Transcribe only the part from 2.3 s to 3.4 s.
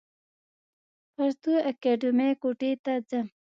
کوټي ته ځم.